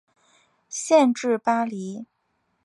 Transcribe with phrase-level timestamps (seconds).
[0.67, 2.07] 县治巴黎。